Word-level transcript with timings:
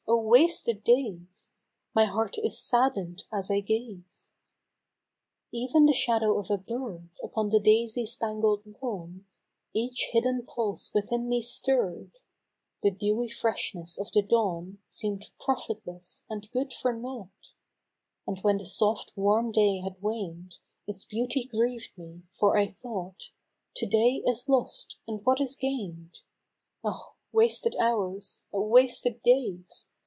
oh, 0.07 0.17
wasted 0.33 0.83
days! 0.83 1.51
My 1.95 2.03
heart 2.03 2.35
is 2.37 2.59
sadden'd 2.61 3.23
as 3.31 3.49
I 3.49 3.61
gaze!" 3.61 4.33
Even 5.53 5.85
the 5.85 5.93
shadow 5.93 6.37
of 6.37 6.49
a 6.51 6.57
bird 6.57 7.09
Upon 7.23 7.49
the 7.49 7.61
daisy 7.61 8.05
spangled 8.05 8.63
lawn 8.81 9.25
Each 9.73 10.09
hidden 10.11 10.45
pulse 10.45 10.93
within 10.93 11.29
me 11.29 11.41
stirr'd; 11.41 12.17
The 12.83 12.91
dewy 12.91 13.29
freshness 13.29 13.97
of 13.97 14.11
the 14.11 14.21
dawn 14.21 14.79
Seem'd 14.89 15.31
profitless 15.39 16.25
and 16.29 16.51
good 16.51 16.73
for 16.73 16.91
naught; 16.91 17.53
And 18.27 18.37
when 18.39 18.57
the 18.57 18.65
soft 18.65 19.13
warm 19.15 19.53
day 19.53 19.79
had 19.79 20.01
waned, 20.01 20.55
Its 20.87 21.05
beauty 21.05 21.45
grieved 21.45 21.97
me, 21.97 22.23
for 22.33 22.57
I 22.57 22.67
thought," 22.67 23.29
To 23.77 23.85
day 23.85 24.21
is 24.27 24.49
lost, 24.49 24.97
and 25.07 25.25
what 25.25 25.39
is 25.39 25.55
gain'd? 25.55 26.17
Oh! 26.83 27.13
wasted 27.31 27.77
hours! 27.77 28.45
oh! 28.51 28.63
wasted 28.67 29.21
days 29.23 29.87